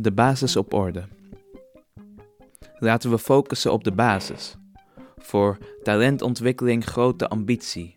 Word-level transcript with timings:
De 0.00 0.12
basis 0.12 0.56
op 0.56 0.72
orde. 0.72 1.04
Laten 2.78 3.10
we 3.10 3.18
focussen 3.18 3.72
op 3.72 3.84
de 3.84 3.92
basis. 3.92 4.56
Voor 5.18 5.58
talentontwikkeling 5.82 6.84
grote 6.84 7.28
ambitie. 7.28 7.94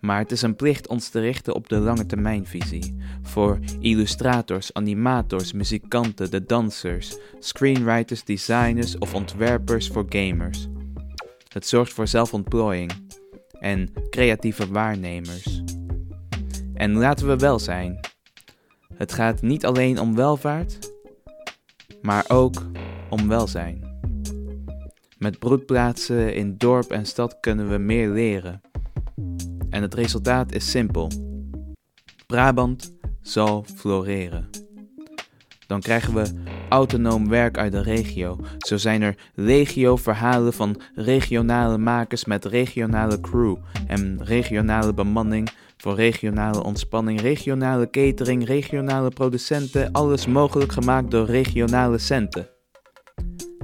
Maar 0.00 0.18
het 0.18 0.32
is 0.32 0.42
een 0.42 0.56
plicht 0.56 0.88
ons 0.88 1.08
te 1.08 1.20
richten 1.20 1.54
op 1.54 1.68
de 1.68 1.78
lange 1.78 2.06
termijnvisie. 2.06 2.96
Voor 3.22 3.58
illustrators, 3.80 4.72
animators, 4.72 5.52
muzikanten, 5.52 6.30
de 6.30 6.44
dansers, 6.44 7.18
screenwriters, 7.38 8.24
designers 8.24 8.98
of 8.98 9.14
ontwerpers 9.14 9.88
voor 9.88 10.06
gamers. 10.08 10.68
Het 11.48 11.66
zorgt 11.66 11.92
voor 11.92 12.06
zelfontplooiing 12.06 12.92
en 13.60 13.92
creatieve 14.10 14.68
waarnemers. 14.68 15.62
En 16.74 16.92
laten 16.92 17.26
we 17.26 17.36
wel 17.36 17.58
zijn. 17.58 18.00
Het 18.94 19.12
gaat 19.12 19.42
niet 19.42 19.64
alleen 19.66 20.00
om 20.00 20.14
welvaart, 20.14 20.91
maar 22.02 22.24
ook 22.28 22.66
om 23.10 23.28
welzijn. 23.28 23.90
Met 25.18 25.38
broedplaatsen 25.38 26.34
in 26.34 26.56
dorp 26.56 26.90
en 26.90 27.06
stad 27.06 27.40
kunnen 27.40 27.70
we 27.70 27.78
meer 27.78 28.08
leren. 28.08 28.60
En 29.70 29.82
het 29.82 29.94
resultaat 29.94 30.52
is 30.52 30.70
simpel. 30.70 31.10
Brabant 32.26 32.92
zal 33.20 33.64
floreren. 33.74 34.48
Dan 35.66 35.80
krijgen 35.80 36.14
we 36.14 36.32
autonoom 36.72 37.28
werk 37.28 37.58
uit 37.58 37.72
de 37.72 37.82
regio. 37.82 38.38
Zo 38.58 38.76
zijn 38.76 39.02
er 39.02 39.14
legio 39.34 39.96
verhalen 39.96 40.52
van 40.52 40.80
regionale 40.94 41.78
makers 41.78 42.24
met 42.24 42.44
regionale 42.44 43.20
crew 43.20 43.56
en 43.86 44.24
regionale 44.24 44.94
bemanning 44.94 45.50
voor 45.76 45.94
regionale 45.94 46.62
ontspanning, 46.62 47.20
regionale 47.20 47.90
catering, 47.90 48.46
regionale 48.46 49.08
producenten, 49.08 49.92
alles 49.92 50.26
mogelijk 50.26 50.72
gemaakt 50.72 51.10
door 51.10 51.26
regionale 51.26 51.98
centen. 51.98 52.48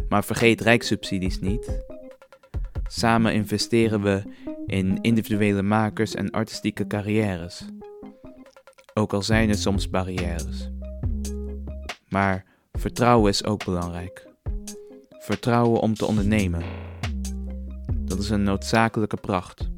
Maar 0.09 0.25
vergeet 0.25 0.61
rijkssubsidies 0.61 1.41
niet. 1.41 1.84
Samen 2.87 3.34
investeren 3.34 4.03
we 4.03 4.22
in 4.67 4.98
individuele 5.00 5.62
makers 5.62 6.15
en 6.15 6.31
artistieke 6.31 6.87
carrières. 6.87 7.65
Ook 8.95 9.12
al 9.12 9.22
zijn 9.22 9.48
er 9.48 9.55
soms 9.55 9.91
barrières. 9.91 10.70
Maar 12.09 12.47
vertrouwen 12.79 13.31
is 13.31 13.45
ook 13.45 13.65
belangrijk. 13.65 14.27
Vertrouwen 15.11 15.81
om 15.81 15.95
te 15.95 16.07
ondernemen. 16.07 16.62
Dat 17.98 18.19
is 18.19 18.31
een 18.31 18.43
noodzakelijke 18.43 19.17
pracht. 19.17 19.69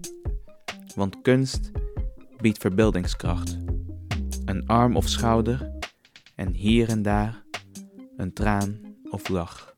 Want 0.94 1.20
kunst 1.22 1.70
biedt 2.40 2.58
verbeeldingskracht. 2.58 3.58
Een 4.44 4.66
arm 4.66 4.96
of 4.96 5.08
schouder 5.08 5.70
en 6.34 6.52
hier 6.52 6.88
en 6.88 7.02
daar 7.02 7.44
een 8.16 8.32
traan 8.32 8.80
of 9.10 9.28
lach. 9.28 9.69